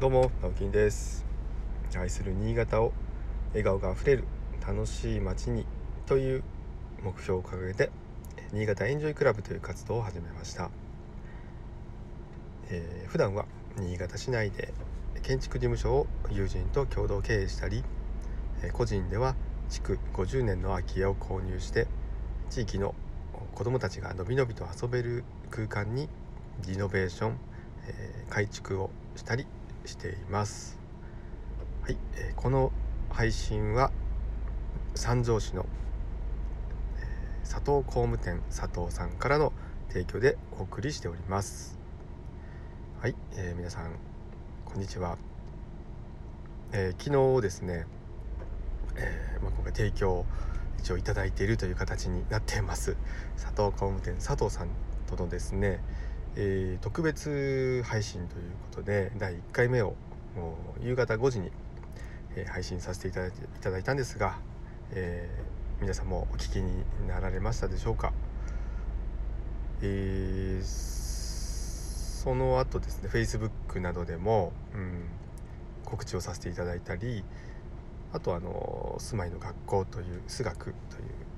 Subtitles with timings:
[0.00, 1.24] どうも直樹です。
[1.96, 2.92] 愛する新潟を
[3.50, 4.24] 笑顔があふれる
[4.66, 5.64] 楽しい街に
[6.06, 6.42] という
[7.04, 7.90] 目標を掲げて
[8.52, 10.70] 新潟エンジョイクラブという活動を始めました、
[12.70, 13.46] えー、普段は
[13.78, 14.74] 新潟市内で
[15.22, 17.84] 建築事務所を友人と共同経営したり
[18.72, 19.36] 個人では
[19.70, 21.86] 築50年の空き家を購入して
[22.50, 22.96] 地域の
[23.54, 26.08] 子どもたちがのびのびと遊べる空間に
[26.66, 27.38] リノベーション、
[27.86, 29.46] えー、改築をしたり
[29.84, 30.78] しています。
[31.82, 32.72] はい、えー、この
[33.10, 33.90] 配信は
[34.94, 35.66] 三条市の、
[36.98, 39.52] えー、佐藤工務店佐藤さんからの
[39.88, 41.78] 提供でお送りしております。
[43.00, 43.92] はい、えー、皆さん
[44.64, 45.18] こんにちは。
[46.72, 47.86] えー、昨日ですね、
[48.96, 50.24] えーまあ、今回提供
[50.78, 52.96] 一応いただいているという形になっています
[53.36, 54.68] 佐藤工務店佐藤さん
[55.06, 55.80] とのですね、
[56.36, 59.94] えー、特別配信ということで第1回目を
[60.82, 61.50] 夕方5時に、
[62.34, 64.38] えー、配信させていただいていただいたんですが、
[64.90, 68.12] えー、皆さんもお聞きになられましたでしょうか、
[69.82, 75.04] えその後ですね Facebook などでも、うん、
[75.84, 77.22] 告知をさせていただいたり
[78.12, 80.74] あとあの住まいの学校という数学という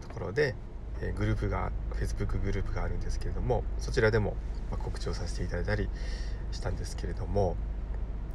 [0.00, 0.54] ところで、
[1.00, 4.36] えグループが Facebook グループがあるんですけれどもそちらでも
[4.70, 5.88] 告知をさせていただいたり
[6.52, 7.56] したんですけれども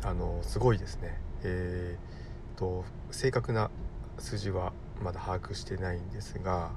[0.03, 3.69] あのすごいですね、えーと、正確な
[4.17, 6.71] 数字はまだ把握してないんですが、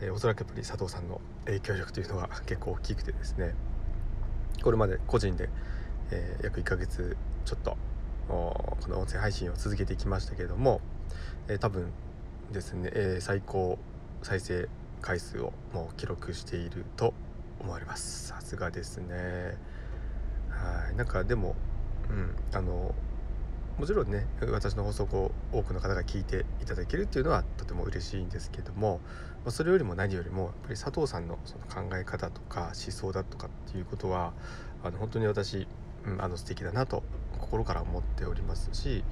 [0.00, 3.54] えー、おそらくやっぱり佐藤さんの影響力というのが 結構大きくてですね
[4.62, 5.48] これまで個人で、
[6.10, 7.76] えー、約1ヶ月ちょっと
[8.28, 10.80] この音声配信を続けてきましたけれども、
[11.48, 11.90] えー、多分
[12.52, 13.78] ですね、え、最高
[14.22, 17.14] 再生回数をもう記録していると
[17.60, 18.28] 思われます。
[18.28, 19.56] さすがですね。
[20.50, 20.96] はい。
[20.96, 21.56] なんかでも
[22.10, 22.94] うんあの
[23.78, 29.00] もちろんね私の放送を多くの方が聞いていただけるっていうのはとても嬉しいんですけども、
[29.44, 34.32] ま、それよりも何よりもやっぱり佐藤さんのその考え方とか思想だとかっていうことは
[34.82, 35.68] あの本当に私、
[36.04, 37.04] うん、あの素敵だなと
[37.38, 39.04] 心から思っておりますし、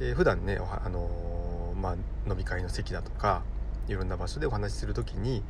[0.00, 1.94] えー、普段ねあのー、まあ、
[2.28, 3.44] 飲み会の席だとか
[3.88, 5.42] いろんな場所でお話しする時に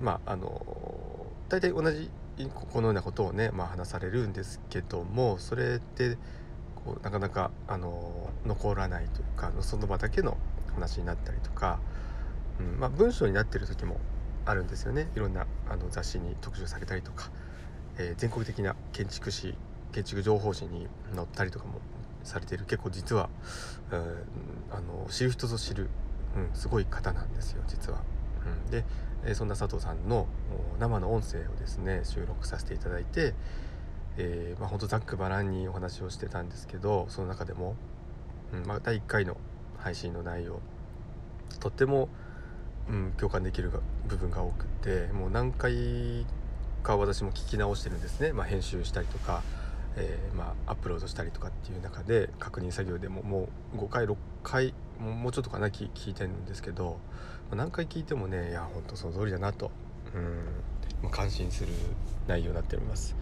[0.00, 0.64] まああの
[1.48, 2.10] 大体同じ
[2.54, 6.16] このようなことをね、まあ、話されるんですけどもそれって
[6.84, 10.36] こうなかなかあの残らないというかその場だけの
[10.74, 11.78] 話になったりとか、
[12.58, 14.00] うんまあ、文章になってる時も
[14.44, 15.08] あるんですよね。
[15.14, 17.30] いろんなあの雑誌に特集されたりとか、
[17.98, 19.54] えー、全国的な建築士
[19.92, 21.80] 建築情報誌に載ったりとかも
[22.24, 22.64] されている。
[22.64, 23.28] 結構実は、
[23.92, 24.00] うん、
[24.70, 25.90] あの知る人ぞ知る、
[26.36, 28.02] うん、すごい方なんですよ実は。
[28.44, 28.84] うん、で、
[29.34, 30.26] そんな佐藤さんの
[30.80, 33.34] 生の音声をですね収録させていただいて、
[34.16, 37.76] えー、まあ、ほんとざっくばらんにお話をしてたんですけどその中でも、
[38.52, 39.36] うんまあ、第1回の
[39.78, 40.60] 配信の内容
[41.60, 42.08] とっても、
[42.88, 43.70] うん、共感できる
[44.08, 46.26] 部分が多くてもう何回
[46.82, 49.42] か私も聞き直してるんですね、まあ、編集したりとか、
[49.96, 56.98] えー、まあ、アップロードしたりとかっていう中で確認作業でももう5回6回もうちょっとかな聞いてるんですけど、
[57.50, 59.70] 何回聞いてもねいやほんとその通りだなと、
[61.02, 61.72] うん、感心する
[62.26, 63.16] 内容になっております。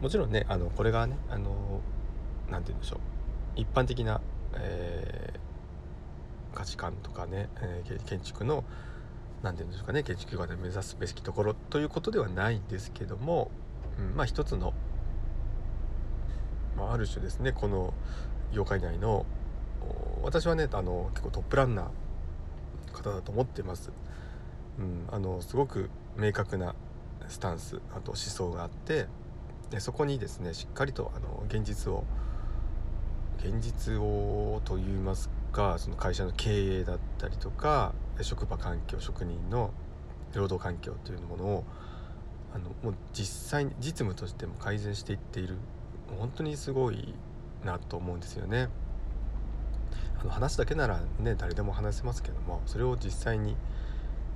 [0.00, 1.80] もちろんねあのこれがねあの
[2.50, 3.00] 何て言うんでしょう。
[3.56, 4.20] 一般的な、
[4.54, 8.64] えー、価値観とかね、えー、建築の
[9.42, 13.50] 何て言うんでしょうかね建築家で目指すべきところということではないんですけども、
[13.98, 14.72] うん、まあ一つの、
[16.76, 17.92] まあ、ある種ですねこの
[18.52, 19.26] 業界内の
[20.22, 21.86] 私はねあの結構トップランナー
[22.92, 23.92] 方だと思ってます。
[24.78, 26.74] うん、あのすごく明確な
[27.28, 29.06] スタンスあと思想があって
[29.70, 32.04] でそこにですねしっかりとあの現実を
[33.38, 37.92] 現実をといいますかその会社の経営だったりとか
[38.22, 39.72] 職場環境職人の
[40.34, 41.64] 労働環境というものを
[42.54, 45.56] あのもう実際に実務としても改善していっている
[46.18, 47.14] 本当にすごい
[47.64, 48.68] なと思うんですよね。
[50.20, 53.56] あの話だけならね誰でも話せますけどもそれを実際に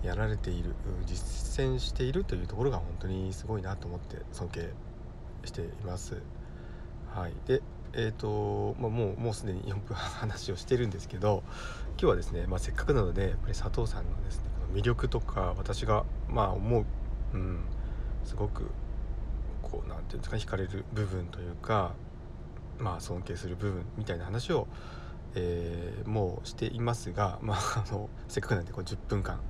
[0.03, 0.75] やられている
[1.07, 4.71] 実践しているというところが本当にすごいなと思って尊敬
[5.45, 6.21] しています。
[7.15, 7.63] はい、で
[7.95, 11.43] えーとまあ、もうもうすでに4分話をしてるんですけど
[11.91, 16.87] 今日はですね、まあ、せっかくなのでやっぱり佐藤さんのですね魅力とか私がまあ思う、
[17.35, 17.61] うん、
[18.25, 18.71] すごく
[19.63, 21.93] こう何て言うんですか惹かれる部分というか
[22.79, 24.67] まあ尊敬する部分みたいな話を
[25.35, 29.41] えー、もうしていますが、 まあ、あのせっかくなんでこう10分間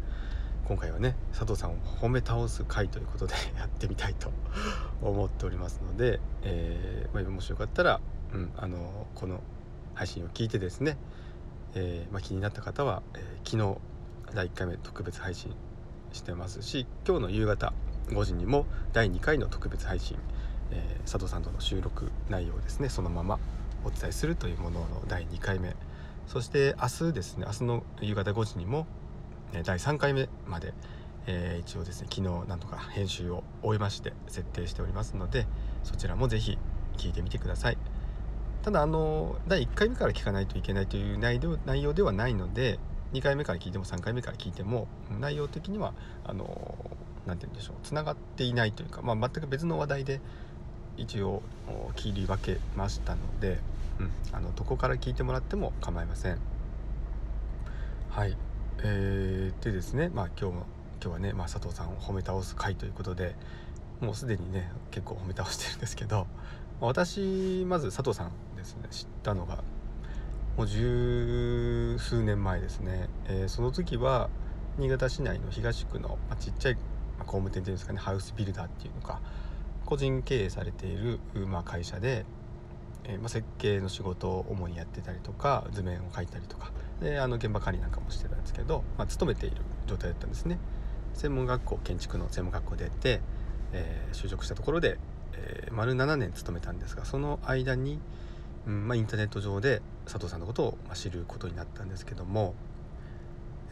[0.64, 4.30] 今回はね佐藤さんを褒め倒す回ということで やってみたいと
[5.02, 8.00] 思っておりますので、えー、まあ、もしよかったら、
[8.32, 9.40] うん、あのこの
[9.94, 10.96] 配信を聞いてですね、
[11.74, 13.80] えー、まあ、気になった方は、えー、昨日
[14.34, 15.54] 第1回目特別配信
[16.12, 17.72] してますし今日の夕方
[18.08, 20.18] 5時にも第2回の特別配信、
[20.70, 23.38] えー、佐藤さんとの収録内容ですねそのまま
[23.84, 25.74] お伝えするというものの第2回目。
[26.26, 28.86] そして明日ですね明日の夕方5時にも
[29.64, 30.72] 第3回目まで、
[31.26, 35.46] えー、一応ですね昨日なんとか編集を終えまして設定しておりますので
[35.82, 36.58] そちらも是非
[36.96, 37.78] 聞いてみてください。
[38.62, 41.40] ただあの第1回目から聞かないといけないという内
[41.82, 42.78] 容ではないので
[43.12, 44.86] 2回目から聞いても3回目から聞いても
[45.20, 45.94] 内容的には
[46.24, 46.76] あの
[47.26, 50.20] 何て言うんでしょうつながっていないというか、まあ、全く別の話題で
[50.96, 51.42] 一応
[51.96, 53.58] 切り分けましたので、
[54.00, 56.38] うん、あのどこから聞いてもらっても構いません。
[58.10, 58.36] はい。
[58.84, 60.56] えー、でですね、まあ、今日
[61.02, 63.34] 今日はね、まあ、佐藤さんを褒め倒す回ということで
[64.00, 66.26] もうすでにね結構褒め倒してるんですけど
[66.80, 69.62] 私まず佐藤さんですね知ったのが
[70.56, 74.30] もう十数年前ですね、えー、その時は
[74.78, 76.76] 新潟市内の東区の、まあ、ちっちゃい、
[77.20, 79.20] 工務店っていうんですかねハウスビルダーっていうのか
[79.84, 82.24] 個人経営されている、まあ、会社で、
[83.04, 86.70] えー、まあ、設計の仕事を主にやってたりとか図面を描いたりとか。
[87.02, 89.56] であの現場管理なんかもしてたんですけど、まあ、勤めている
[89.86, 90.58] 状態だったんですね。
[91.14, 93.20] 専門学校建築の専門学校出て、
[93.72, 94.98] えー、就職したところで、
[95.34, 97.98] えー、丸7年勤めたんですがその間に、
[98.66, 102.54] うんまあ、インターネット上で佐藤さんのことを知ることになったんですけども、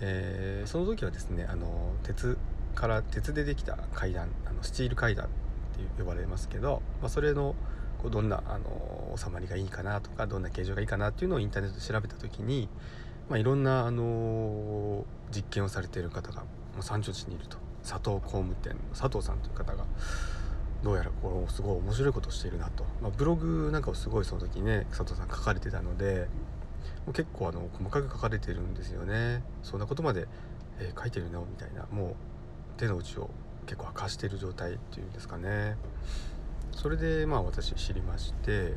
[0.00, 2.36] え、その時はですねあの鉄
[2.74, 7.54] から鉄でできた階段あのスチール階段って呼ばれますけど、まあ、それの
[8.00, 12.68] こうどんなあの収まりがいいかなとかどんな形状がいいかなっていうのをインターネットで調べた時に、
[13.28, 15.04] まあ、いろんなあの
[15.34, 16.44] 実験をされている方が
[16.80, 17.58] 三条市にいると。
[17.82, 19.86] 佐藤工務店の佐藤さんという方が
[20.82, 26.28] どうやらこうすごい面白いことをしているなと、まあ、ブログなんかをすごいその時ね佐藤さん書かれてたので
[27.14, 29.42] 結構あの細かく書かれてるんですよね。
[29.62, 30.28] そんなことまで、
[30.78, 31.40] えー、書いてるの？
[31.40, 32.14] みたいなもう
[32.76, 33.30] 手の内を
[33.64, 35.78] 結構明かしている状態っていうんですかね。
[36.72, 38.74] それでまあ私知りまして、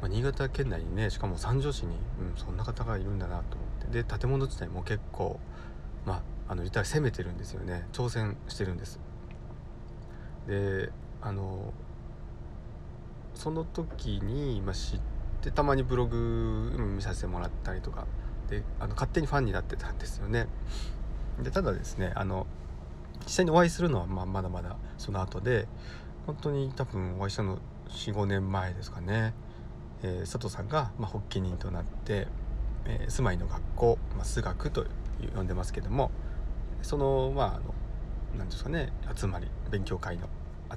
[0.00, 4.02] まあ、新潟県内にねしかも三条市に、うん、そんな方がいるんだなと思って。
[4.02, 5.40] で建物自体も結構
[6.04, 6.14] ま
[6.48, 7.86] ああの言ったら攻めてるんですよね。
[7.92, 8.98] 挑戦してるんです。
[10.46, 11.72] であの
[13.34, 15.00] その時に、まあ、知っ
[15.42, 18.06] てたまにブログ見させてもらったりとか。
[18.48, 20.48] であの勝手にファンになってたんですよね。
[21.42, 22.46] でただですねあの
[23.26, 25.68] 実際にお会いするのは、まあ、まだまだその後で
[26.28, 27.58] 本当に多分お会いしたの
[27.88, 29.32] 45年前ですかね、
[30.02, 32.28] えー、佐藤さんが、まあ、発起人となって、
[32.84, 34.84] えー、住まいの学校、まあ、数学と
[35.34, 36.10] 呼んでますけども
[36.82, 37.74] そのまああの
[38.36, 40.28] 何ですかね集まり勉強会の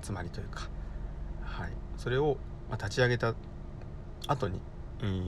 [0.02, 0.70] 集まりというか、
[1.44, 2.38] はい、それを
[2.70, 3.36] まあ立ち上げた
[4.28, 4.62] 後に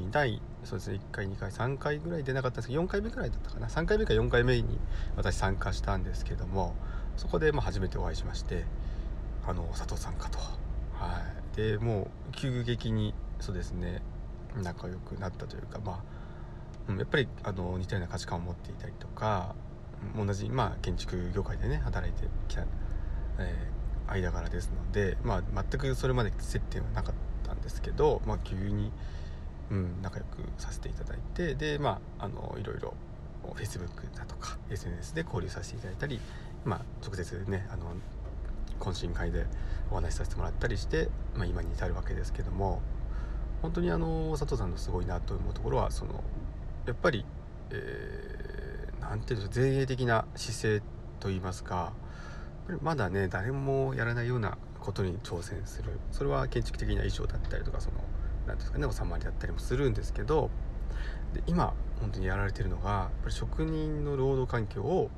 [0.09, 3.67] 第そうですね1回2回3回ぐらい出なかったんですけど4回目ぐらいだったかな。
[3.67, 4.79] 3回目か4回目に
[5.17, 6.75] 私参加したんですけども
[7.17, 8.63] そこでまあ初めてお会いしまして
[9.47, 10.39] あの佐藤さんかと。
[10.93, 11.21] は
[11.53, 14.01] い、でもう急激にそうですね
[14.61, 16.03] 仲良くなったというかま
[16.87, 19.55] あやっぱりあの似たような価値観を持っていたりとか
[20.17, 22.63] 同じ、まあ、建築業界でね働いてきた、
[23.39, 23.69] え
[24.07, 27.15] 間柄ですので、まあ、全くそれまで接点はなかっ
[27.47, 28.91] たんですけど、まあ、急に、
[29.71, 32.93] うん、仲良くさせていただいてで、まあ、あのいろいろ
[33.55, 36.19] Facebook だとか SNS で交流させていただいたり、
[36.65, 37.85] まあ、直接ねあの
[38.79, 39.45] 懇親会で
[39.91, 42.81] お話しさせてもらったりして、まあ、今に至るわけですけども
[43.61, 46.23] 本当にあの佐藤さんのすごいなと思うところはその
[46.85, 47.25] やっぱり、
[47.69, 50.81] えー、なんていうんでしょう前衛的な姿勢
[51.19, 51.93] といいますか
[52.81, 55.91] まだね誰もやらないようなことに挑戦する。
[56.11, 57.97] それは建築的な衣装だったりとかその
[58.47, 60.49] 何ですかね収まりだったりもするんですけど
[61.33, 65.09] で今本当にやられてるのがやっぱり職人の労働環境を、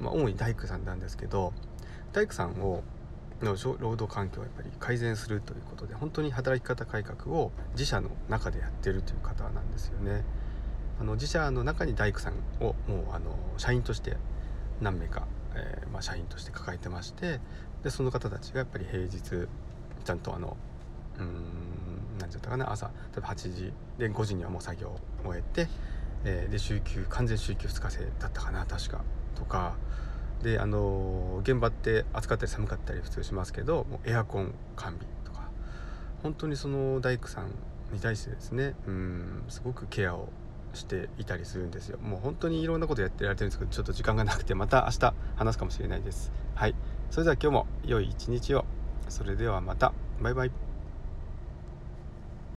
[0.00, 1.52] まあ、主に大工さんなんですけど
[2.12, 2.82] 大工さんを
[3.42, 10.24] の労働環境をやっぱり改善するということで本当に働き方改革を自社の中でやってるという方なんですよね。
[10.98, 14.16] あの自社の中に大工さんをもうあの社員として
[14.80, 15.26] 何名か
[15.56, 17.40] えー、まあ、社員として抱えてまして
[17.82, 20.56] でその方たちがやっぱり平日ちゃんとあの
[21.18, 21.26] うん
[22.18, 25.68] 何て言ったかな朝例えば8時で5時にはもう作業を終えて、
[26.24, 29.02] えー、で週休完全週休2日制だったかな確か
[29.34, 29.76] とか
[30.42, 35.48] であの現場って暑かったり寒かったり普通しますけどもうエアコン完備とか。
[36.22, 37.46] 本当にその大工さん
[37.92, 40.28] に対してですねうんすごくケアを
[40.74, 41.98] していたりするんですよ。
[41.98, 46.32] もう本当にいろんなことやってられてるんですけどちょっと時間がなくてまた明日話すかもしれないです。
[46.54, 46.74] はい。
[47.10, 48.64] それでは今日も良い一日を。
[49.08, 49.92] それではまた。
[50.20, 50.65] バイバイ。